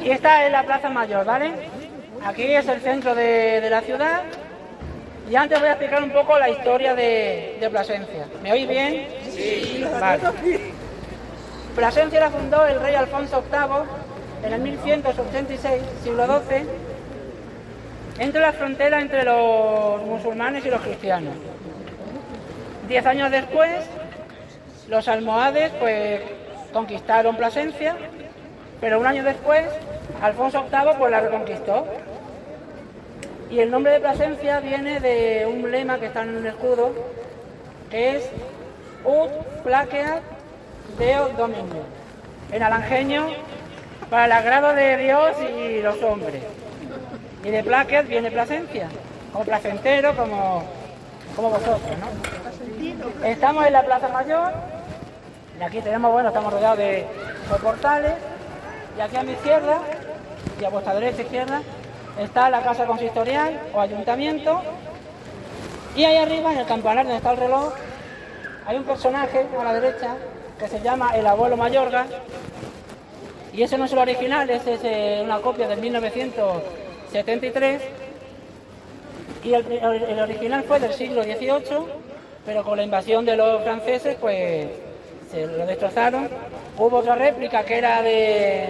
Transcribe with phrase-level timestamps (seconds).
[0.00, 1.50] Y esta es la Plaza Mayor, ¿vale?
[2.24, 4.22] Aquí es el centro de, de la ciudad.
[5.28, 8.26] Y antes voy a explicar un poco la historia de, de Plasencia.
[8.42, 9.08] ¿Me oís bien?
[9.30, 9.84] Sí.
[10.00, 10.22] Vale.
[11.74, 16.66] Plasencia la fundó el rey Alfonso VIII en el 1186, siglo XII,
[18.18, 21.34] entre la frontera entre los musulmanes y los cristianos.
[22.86, 23.70] Diez años después,
[24.88, 26.20] los almohades pues
[26.72, 27.96] conquistaron Plasencia,
[28.80, 29.64] pero un año después,
[30.22, 31.86] Alfonso VIII pues la reconquistó.
[33.50, 36.92] Y el nombre de Plasencia viene de un lema que está en un escudo,
[37.90, 38.30] que es
[39.04, 39.30] Ut
[39.62, 40.22] Placeat
[40.98, 41.80] Deo Domini,
[42.52, 43.28] en alangeño
[44.10, 46.42] para el agrado de Dios y los hombres.
[47.44, 48.88] Y de Placeat viene Plasencia,
[49.32, 50.64] como placentero, como,
[51.36, 53.26] como vosotros, ¿no?
[53.26, 54.52] Estamos en la Plaza Mayor,
[55.60, 58.14] y aquí tenemos, bueno, estamos rodeados de, de portales,
[58.96, 59.80] y aquí a mi izquierda,
[60.60, 61.62] y a vuestra derecha izquierda,
[62.20, 64.62] está la casa consistorial o ayuntamiento,
[65.96, 67.72] y ahí arriba, en el campanario donde está el reloj,
[68.66, 70.14] hay un personaje a la derecha
[70.58, 72.06] que se llama el abuelo Mayorga,
[73.52, 77.82] y ese no es el original, ese es eh, una copia de 1973,
[79.44, 81.86] y el- el original fue del siglo XVIII,
[82.46, 84.66] pero con la invasión de los franceses, pues
[85.30, 86.28] se lo destrozaron.
[86.76, 88.68] Hubo otra réplica que era de,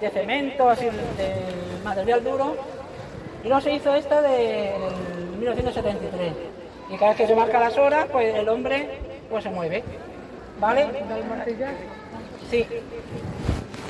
[0.00, 2.56] de cemento, así, de material duro,
[3.44, 6.32] y no se hizo esta de, del 1973.
[6.90, 8.88] Y cada vez que se marca las horas, pues el hombre
[9.28, 9.82] pues se mueve.
[10.58, 10.86] ¿Vale?
[12.50, 12.66] Sí.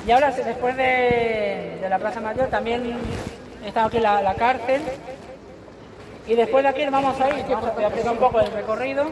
[0.05, 2.97] Y ahora, después de, de la Plaza Mayor, también
[3.65, 4.81] está aquí la, la cárcel.
[6.25, 9.05] Y después de aquí vamos a ir, vamos a un poco el recorrido.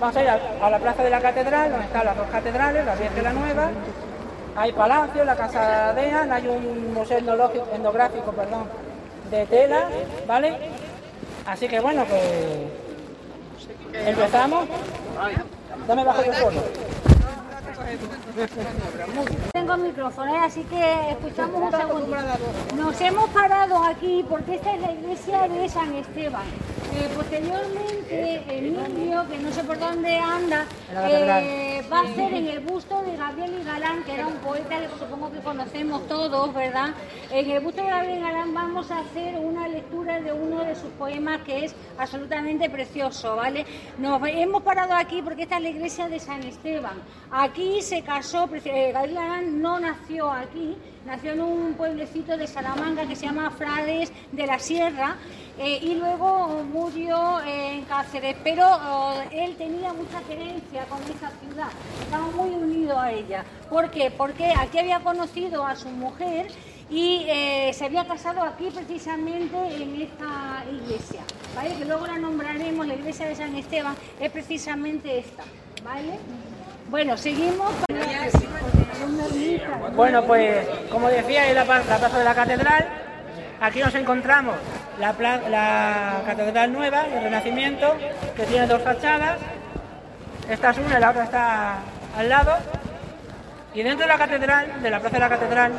[0.00, 2.94] Vamos a ir a, la Plaza de la Catedral, donde están las dos catedrales, la
[2.94, 3.70] vieja y la nueva.
[4.56, 8.64] Hay palacio, la casa de Anne, hay un museo etnográfico perdón,
[9.30, 9.88] de tela,
[10.26, 10.56] ¿vale?
[11.46, 12.22] Así que bueno, pues
[14.06, 14.66] empezamos.
[15.86, 16.62] Dame bajo el solo.
[19.52, 20.38] Tengo micrófono, ¿eh?
[20.38, 22.16] así que escuchamos un segundo.
[22.76, 26.44] Nos hemos parado aquí porque esta es la iglesia de San Esteban.
[26.98, 32.60] Eh, posteriormente, Emilio, que no sé por dónde anda, eh, va a hacer en el
[32.60, 36.94] busto de Gabriel y Galán, que era un poeta que supongo que conocemos todos, ¿verdad?
[37.30, 40.74] En el busto de Gabriel y Galán vamos a hacer una lectura de uno de
[40.74, 43.66] sus poemas que es absolutamente precioso, ¿vale?
[43.98, 47.02] Nos hemos parado aquí porque esta es la iglesia de San Esteban.
[47.30, 53.06] Aquí se casó, eh, Gabriel Galán no nació aquí, nació en un pueblecito de Salamanca
[53.06, 55.16] que se llama Frades de la Sierra
[55.58, 61.68] eh, y luego murió en Cáceres, pero oh, él tenía mucha querencia con esa ciudad,
[62.02, 63.44] estaba muy unido a ella.
[63.70, 64.10] ¿Por qué?
[64.10, 66.48] Porque aquí había conocido a su mujer
[66.90, 71.20] y eh, se había casado aquí precisamente en esta iglesia,
[71.54, 71.74] ¿vale?
[71.76, 75.44] Que luego la nombraremos, la iglesia de San Esteban, es precisamente esta,
[75.84, 76.18] ¿vale?
[76.90, 77.72] Bueno, seguimos.
[79.96, 82.86] Bueno, pues como decía, es la, plaza de la catedral.
[83.62, 84.56] Aquí nos encontramos
[85.00, 87.96] la, catedral nueva, el Renacimiento,
[88.36, 89.38] que tiene dos fachadas.
[90.50, 91.78] Esta es una la otra está
[92.14, 92.58] al lado.
[93.72, 95.72] Y dentro de la catedral, de la plaza de la catedral,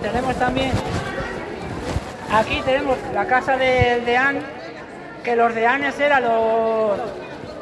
[0.00, 0.72] tenemos también,
[2.32, 4.38] aquí tenemos la casa del deán,
[5.22, 6.98] que los deanes eran los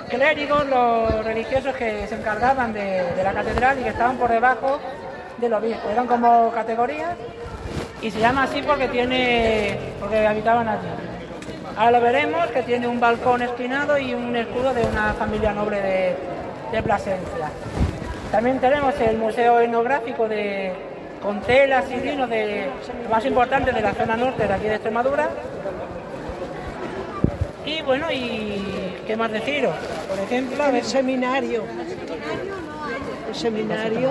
[0.09, 4.79] clérigos, los religiosos que se encargaban de la catedral y que estaban por debajo
[5.41, 5.89] del obispo.
[5.91, 7.17] Eran como categorías
[8.03, 10.89] y se llama así porque tiene porque habitaban allí.
[11.77, 15.81] Ahora lo veremos que tiene un balcón esquinado y un escudo de una familia noble
[15.81, 16.17] de,
[16.73, 17.51] de Plasencia.
[18.33, 20.73] También tenemos el museo etnográfico de
[21.23, 22.69] con telas y vinos de
[23.05, 25.29] lo más importante de la zona norte de aquí de Extremadura.
[27.65, 29.75] Y bueno, y qué más deciros,
[30.09, 31.65] por ejemplo, El seminario.
[33.29, 34.11] El seminario.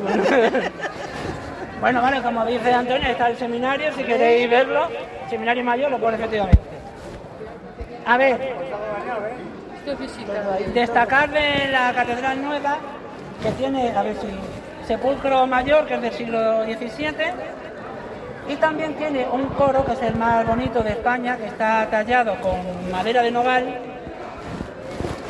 [0.00, 0.22] Bueno.
[1.80, 4.88] Bueno, vale, como dice Antonio, está el seminario, si queréis verlo,
[5.28, 6.58] seminario mayor lo pone efectivamente.
[8.06, 8.54] A ver,
[10.72, 12.78] destacar de la catedral nueva,
[13.42, 14.28] que tiene, a ver si,
[14.86, 17.12] sepulcro mayor, que es del siglo XVII,
[18.48, 22.40] y también tiene un coro, que es el más bonito de España, que está tallado
[22.40, 23.78] con madera de nogal,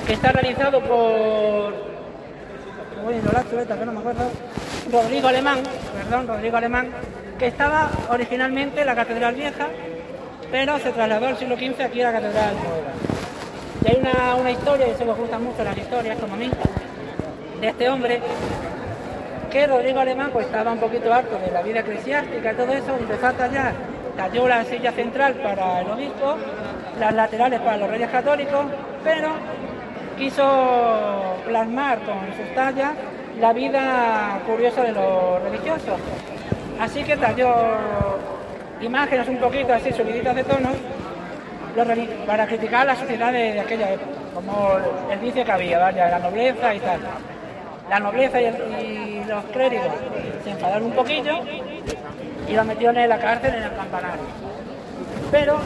[0.06, 1.93] que está realizado por
[3.06, 4.30] Uy, no la chuleta, que no me acuerdo.
[4.90, 5.58] Rodrigo Alemán,
[5.94, 6.88] perdón, Rodrigo Alemán,
[7.38, 9.68] que estaba originalmente en la Catedral Vieja,
[10.50, 12.92] pero se trasladó al siglo XV aquí a la Catedral Nueva.
[13.84, 16.50] Y hay una, una historia, y se me gustan mucho las historias, como a mí,
[17.60, 18.20] de este hombre,
[19.50, 22.96] que Rodrigo Alemán pues estaba un poquito harto de la vida eclesiástica y todo eso,
[22.98, 23.72] empezó a tallar,
[24.16, 26.36] talló la silla central para el obispo,
[26.98, 28.64] las laterales para los reyes católicos,
[29.04, 29.32] pero
[30.16, 32.92] quiso plasmar con sus tallas
[33.40, 36.00] la vida curiosa de los religiosos.
[36.80, 37.52] Así que talló
[38.80, 40.70] imágenes un poquito así subiditas de tono
[42.26, 44.68] para criticar la sociedad de, aquella época, como
[45.10, 47.00] el vicio que había, la nobleza y tal.
[47.88, 49.86] La nobleza y, los clérigos
[50.44, 51.40] se enfadaron un poquillo
[52.46, 54.22] y lo metieron en la cárcel en el campanario.
[55.30, 55.58] Pero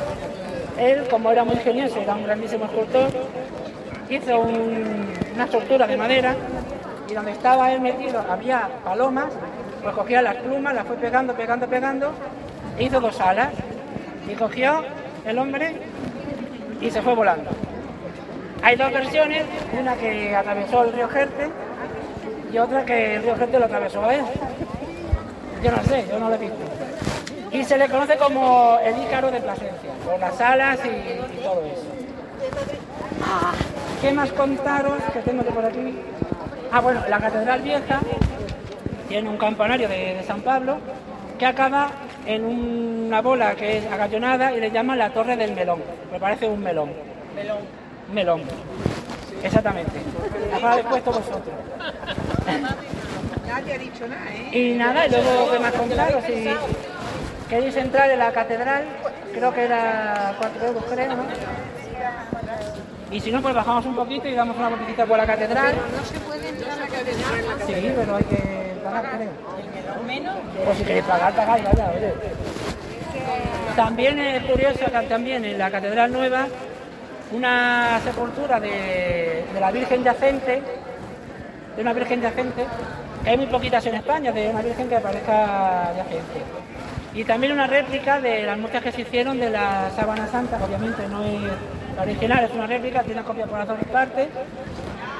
[0.78, 3.10] él, como era muy ingenioso, era un grandísimo escultor,
[4.10, 6.34] hizo una estructura de madera
[7.08, 9.32] y donde estaba él metido había palomas,
[9.82, 12.12] pues cogía las plumas, las fue pegando, pegando, pegando,
[12.78, 13.50] e hizo dos alas
[14.28, 14.84] y cogió
[15.24, 15.76] el hombre
[16.80, 17.50] y se fue volando.
[18.62, 19.44] Hay dos versiones,
[19.78, 21.48] una que atravesó el río Jerte
[22.52, 24.24] y otra que el río Jerte lo atravesó a él.
[25.62, 26.56] Yo no sé, yo no lo he visto.
[27.50, 31.86] Y se le conoce como el Ícaro de Plasencia, por las alas y, todo eso.
[34.00, 35.98] ¿Qué más contaros que tengo de por aquí?
[36.70, 38.00] Ah, bueno, la Catedral Vieja
[39.08, 40.78] tiene un campanario de, San Pablo
[41.36, 41.90] que acaba
[42.24, 45.82] en una bola que es agallonada y le llaman la Torre del Melón.
[46.12, 46.90] Me parece un melón.
[47.34, 47.58] Melón.
[48.12, 48.42] Melón.
[49.42, 50.00] Exactamente.
[50.50, 51.54] La habéis puesto vosotros.
[53.46, 54.58] Nadie ha dicho nada, ¿eh?
[54.58, 56.48] Y nada, y luego que más contaros, si
[57.48, 58.84] queréis entrar en la catedral,
[59.32, 61.24] creo que era 4 euros, creo, ¿no?
[63.10, 65.74] Y si no, pues bajamos un poquito y damos una vueltecita por la catedral.
[65.74, 67.58] no se puede entrar a la catedral.
[67.66, 69.48] Sí, pero hay que pagar, creo.
[70.64, 72.14] Pues si queréis pagar, pagáis, vaya, oye.
[73.76, 76.46] También es curioso también en la Catedral Nueva
[77.30, 80.62] una sepultura de, de la Virgen yacente,
[81.76, 82.66] de una Virgen yacente,
[83.22, 86.42] que hay muy poquitas en España, de una Virgen que parezca yacente.
[87.14, 91.06] Y también una réplica de las muertes que se hicieron de la Sábana Santa, obviamente
[91.08, 91.52] no es
[91.98, 94.28] la original, es una réplica, tiene una copia por las dos partes.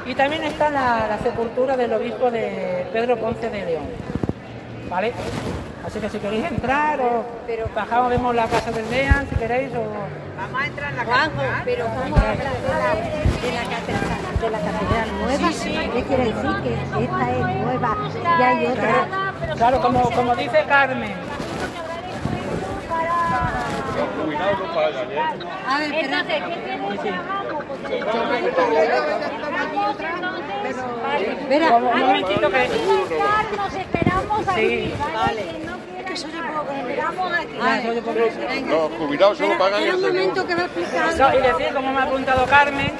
[0.06, 3.84] Y también está la, sepultura del obispo de Pedro Ponce de León.
[4.88, 5.12] ¿Vale?
[5.84, 9.74] Así que si queréis entrar o pero, bajamos, vemos la casa del León, si queréis
[9.74, 9.82] o...
[10.36, 11.62] Vamos a entrar en la casa.
[11.64, 12.94] pero ¿cómo habla de la,
[13.42, 14.28] de la catedral?
[14.40, 15.48] de la catedral nueva.
[15.48, 15.90] Sí, sí.
[15.92, 17.96] ¿Qué quiere decir que esta es nueva
[18.38, 19.34] y hay otra?
[19.56, 21.14] Claro, como, como dice Carmen,
[24.36, 27.58] a ver, entonces, ¿qué quieres que hagamos?
[31.18, 32.68] Espera, un momentito que...
[33.56, 35.44] Nos esperamos aquí, ¿vale?
[35.98, 38.64] Es que eso yo puedo esperamos aquí.
[38.68, 41.34] Los jubilados solo pagan el un momento que va a explicar.
[41.34, 42.92] y decir, como me ha apuntado Carmen,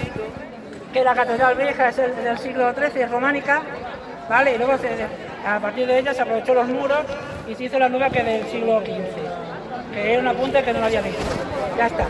[0.93, 3.63] que la catedral vieja es del siglo XIII, es románica,
[4.29, 4.55] ¿vale?
[4.55, 4.73] Y luego
[5.47, 7.01] a partir de ella se aprovechó los muros
[7.47, 9.28] y se hizo la nueva que es del siglo XV
[10.03, 11.25] que era un apunte que no lo había visto.
[11.77, 12.07] Ya está.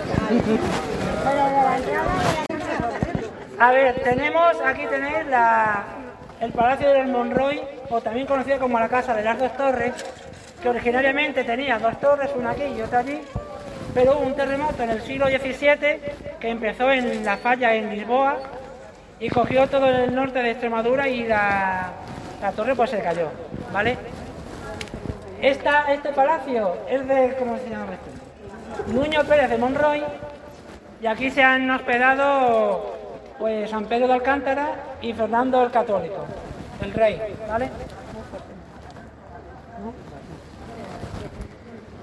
[3.58, 5.84] A ver, tenemos, aquí tenéis la,
[6.40, 9.92] el Palacio del Monroy, o también conocido como la Casa de las Dos Torres,
[10.62, 13.20] que originariamente tenía dos torres, una aquí y otra allí,
[13.94, 16.00] pero un terremoto en el siglo XVII
[16.40, 18.38] que empezó en la falla en Lisboa
[19.20, 21.90] y cogió todo el norte de Extremadura y la,
[22.40, 23.28] la torre pues se cayó,
[23.72, 23.96] ¿vale?
[25.40, 28.92] Esta, este palacio es de, ¿cómo se llama esto?
[28.92, 30.02] Nuño Pérez de Monroy
[31.00, 32.96] y aquí se han hospedado
[33.38, 36.26] pues San Pedro de Alcántara y Fernando el Católico,
[36.82, 37.70] el rey, ¿vale?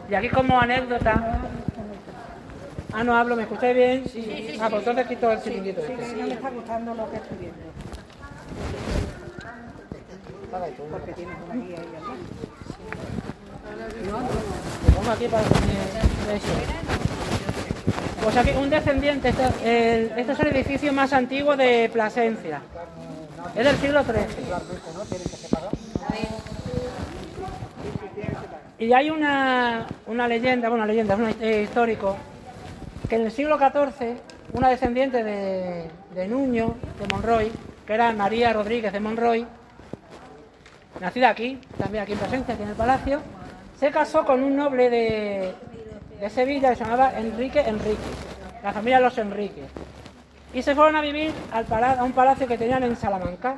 [0.09, 1.41] Y aquí como anécdota...
[2.93, 4.07] Ah, no hablo, ¿me escucháis bien?
[4.07, 4.57] Sí.
[4.61, 5.81] Ah, pues entonces quito el chiringuito.
[5.81, 6.05] Este.
[6.05, 7.57] Sí, no me está gustando lo que estoy viendo.
[10.89, 12.44] Porque tienes una guía ahí
[18.23, 22.61] pues aquí un descendiente, este, este, es el edificio más antiguo de Plasencia.
[23.55, 24.15] Es del siglo XIII.
[28.79, 29.87] Y hay una,
[30.27, 32.17] leyenda, bueno, una leyenda, es un eh, histórico,
[33.07, 34.17] que en el siglo XIV
[34.53, 37.51] una descendiente de, de Nuño, de Monroy,
[37.85, 39.45] que era María Rodríguez de Monroy,
[40.99, 43.21] nacida aquí, también aquí en Plasencia, aquí en el palacio,
[43.79, 45.55] se casó con un noble de,
[46.29, 48.01] Sevilla que se llamaba Enrique Enrique,
[48.63, 49.69] la familia los Enriques.
[50.53, 53.55] Y se fueron a vivir a un palacio que tenían en Salamanca.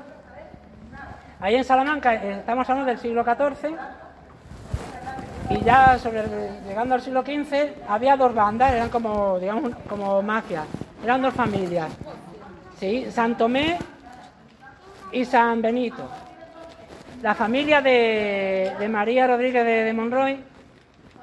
[1.39, 3.77] Ahí en Salamanca, eh, estamos hablando del siglo XIV,
[5.49, 5.97] y ya
[6.67, 10.65] llegando al siglo XV había dos bandas, eran como, digamos, como mafias,
[11.03, 11.89] eran dos familias,
[12.79, 13.07] ¿sí?
[13.11, 13.77] San Tomé
[15.11, 16.26] y San Benito.
[17.21, 20.39] La familia de, María Rodríguez de, Monroy,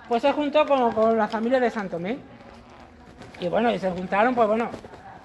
[0.08, 2.18] pues se juntó con, con la familia de Santomé.
[3.40, 4.70] Y bueno, y se juntaron, pues bueno,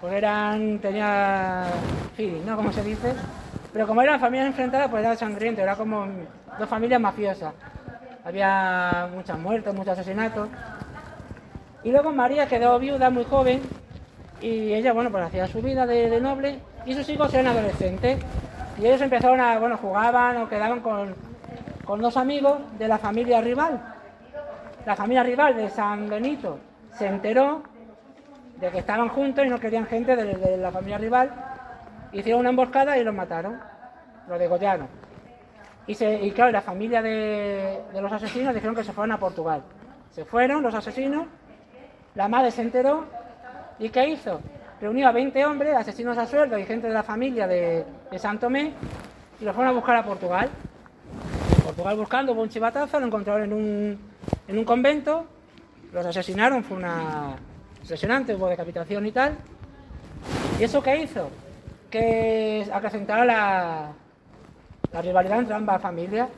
[0.02, 1.66] pues eran, tenía
[2.16, 2.56] feeling, ¿no?
[2.56, 3.14] Como se dice.
[3.72, 6.08] Pero como eran familias enfrentadas, pues era sangriento, era como
[6.58, 7.54] dos familias mafiosas.
[8.24, 10.50] Había muchas muertes, muchos asesinatos.
[11.84, 13.62] Y luego María quedó viuda muy joven
[14.42, 18.20] y ella, bueno, pues hacía su vida de noble y sus hijos eran adolescentes.
[18.80, 21.14] Y ellos empezaron a, bueno, jugaban o quedaban con,
[21.84, 23.82] con dos amigos de la familia rival.
[24.86, 26.60] La familia rival de San Benito
[26.94, 27.62] se enteró
[28.56, 31.30] de que estaban juntos y no querían gente de, la familia rival.
[32.14, 33.60] Hicieron una emboscada y los mataron,
[34.30, 34.88] los degollaron.
[35.86, 39.20] Y, se, y claro, la familia de, de los asesinos dijeron que se fueron a
[39.20, 39.62] Portugal.
[40.12, 41.28] Se fueron los asesinos,
[42.16, 43.06] la madre se enteró
[43.78, 44.40] y ¿qué hizo?
[44.82, 48.40] Reunió a 20 hombres, asesinos a sueldo y gente de la familia de, de San
[49.42, 50.50] y los fueron a buscar a Portugal.
[51.64, 54.00] Portugal buscando, hubo un chivatazo, lo encontraron en un,
[54.48, 55.26] en un convento,
[55.94, 57.36] los asesinaron, fue una
[57.82, 59.36] impresionante, hubo decapitación y tal.
[60.60, 61.30] ¿Y eso qué hizo?
[61.90, 63.92] Que acrecentara la,
[65.02, 66.30] rivalidad entre ambas familias.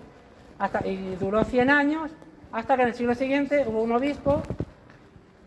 [0.85, 2.11] Y duró 100 años,
[2.51, 4.43] hasta que en el siglo siguiente hubo un obispo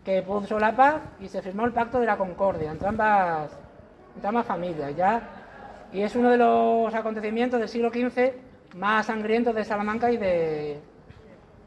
[0.05, 3.49] que puso la paz y se firmó el pacto de la concordia entre ambas,
[4.15, 4.95] entre ambas familias.
[4.95, 5.21] ¿ya?
[5.91, 10.79] Y es uno de los acontecimientos del siglo XV más sangrientos de Salamanca y de,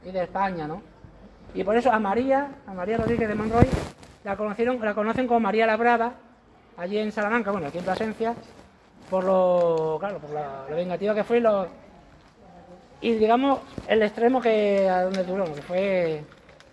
[0.04, 0.68] y de España.
[0.68, 0.80] ¿no?
[1.52, 3.66] Y por eso a María, María Rodríguez de Monroy,
[4.22, 6.12] la, conocieron, la conocen como María la Brava,
[6.76, 8.34] allí en Salamanca, bueno, aquí en Plasencia,
[9.10, 11.66] por lo, claro, por la, vengativa que fue y, lo,
[13.00, 16.24] y digamos el extremo que a donde duró, que fue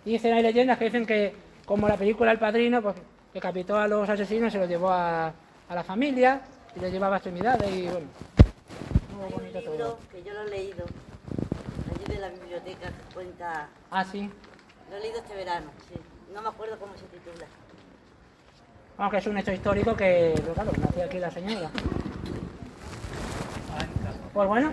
[0.04, 2.94] dicen hay leyendas que dicen que como la película El Padrino, pues
[3.34, 5.26] decapitó a los asesinos y se los llevó a,
[5.68, 6.40] a la familia
[6.74, 8.06] y les llevaba extremidades y bueno,
[9.16, 9.72] muy Hay bonito un todo.
[9.74, 10.84] libro que yo lo he leído,
[11.94, 14.30] allí de la biblioteca, que cuenta, Ah, sí.
[14.90, 15.94] lo he leído este verano, sí.
[16.34, 17.46] No me acuerdo cómo se titula.
[18.98, 21.70] Vamos, que es un hecho histórico que, pues, claro, nació aquí la señora.
[24.32, 24.72] Pues bueno.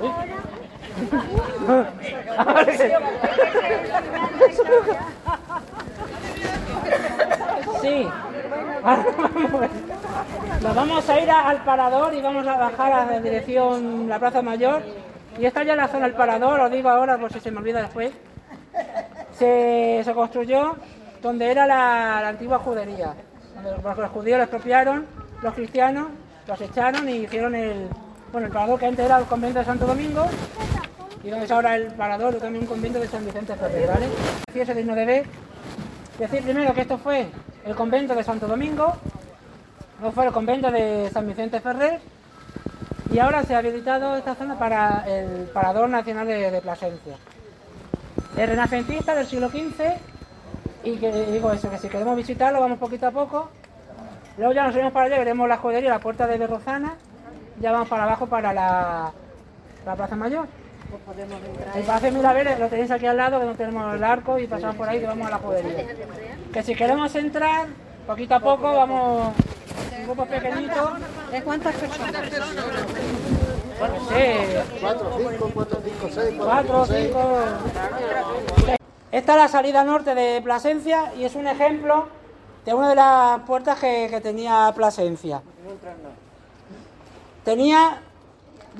[0.00, 0.10] Uy.
[7.80, 8.06] Sí.
[10.62, 14.42] Nos vamos a ir al parador y vamos a bajar a la dirección la Plaza
[14.42, 14.82] Mayor.
[15.38, 17.58] Y esta ya es la zona del parador, os digo ahora por si se me
[17.58, 18.12] olvida después
[19.40, 20.76] se, construyó
[21.22, 23.14] donde era la, la antigua judería.
[23.54, 25.06] Donde los, judíos lo expropiaron,
[25.42, 26.08] los cristianos
[26.46, 27.88] los echaron y hicieron el,
[28.32, 30.26] bueno, el parador que antes era el convento de Santo Domingo
[31.24, 34.06] es ahora el parador, también un convento de San Vicente Ferrer, ¿vale?
[34.48, 35.26] Así es digno de ver.
[36.18, 37.26] Decir primero que esto fue
[37.64, 38.94] el convento de Santo Domingo,
[40.00, 42.00] luego fue el convento de San Vicente Ferrer
[43.12, 47.16] y ahora se ha habilitado esta zona para el Parador Nacional de, Plasencia.
[48.36, 49.96] Es renacentista del siglo XV
[50.84, 53.50] y que digo eso, que si queremos visitarlo vamos poquito a poco.
[54.38, 56.94] Luego ya nos iremos para allá, veremos la jodería, la puerta de Berrozana,
[57.60, 59.12] ya vamos para abajo para la
[59.96, 60.59] Plaza Mayor.
[61.74, 64.46] El Palacio de Milaveres lo tenéis aquí al lado, que no tenemos el arco y
[64.46, 65.86] pasamos por ahí que vamos a la jodería.
[66.52, 67.66] Que si queremos entrar,
[68.06, 69.34] poquito a poco, vamos
[69.96, 70.90] en grupos pequeñitos.
[71.30, 72.12] ¿De cuántas personas?
[73.78, 77.38] Bueno, sí, 4, 5, 4, 5, 6, cuatro, cinco.
[79.10, 82.08] Esta es la salida norte de Plasencia y es un ejemplo
[82.64, 85.40] de una de las puertas que, que tenía Plasencia.
[87.44, 88.02] Tenía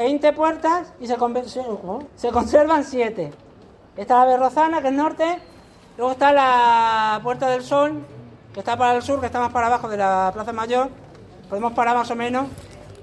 [0.00, 3.32] 20 puertas y se, conservan 7.
[3.98, 5.38] Esta es la Berrozana, que es norte.
[5.98, 8.02] Luego está la Puerta del Sol,
[8.54, 10.88] que está para el sur, que está más para abajo de la Plaza Mayor.
[11.50, 12.46] Podemos parar más o menos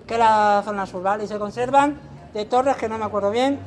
[0.07, 1.25] que la zona sur, ¿vale?
[1.25, 1.99] Y se conservan
[2.33, 3.59] de torres que no me acuerdo bien.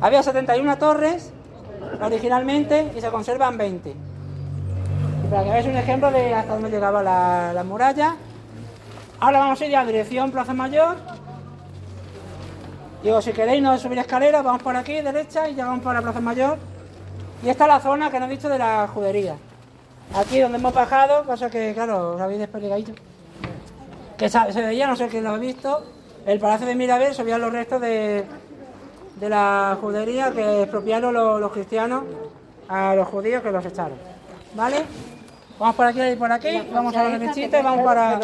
[0.00, 1.32] Había 71 torres
[2.00, 3.90] originalmente y se conservan 20.
[3.90, 8.14] Y para que veáis un ejemplo de hasta dónde llegaba la, la muralla.
[9.18, 11.17] Ahora vamos a ir a dirección Plaza Mayor.
[13.02, 16.20] Digo, si queréis no subir escaleras, vamos por aquí, derecha, y llegamos por la Plaza
[16.20, 16.58] Mayor.
[17.42, 19.36] Y esta es la zona que nos he dicho de la judería.
[20.16, 22.92] Aquí donde hemos bajado, pasa que, claro, os habéis despelegadito.
[24.16, 25.84] Que se veía, no sé quién lo ha visto,
[26.26, 28.24] el Palacio de Mirabel, se veían los restos de,
[29.16, 32.02] de la judería que expropiaron los, los cristianos
[32.68, 33.96] a los judíos que los echaron.
[34.54, 34.84] ¿Vale?
[35.58, 38.20] Vamos por aquí y por aquí, vamos a la derechita y vamos para...